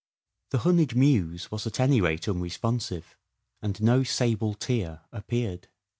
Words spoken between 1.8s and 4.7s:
rate unresponsive, and no" sable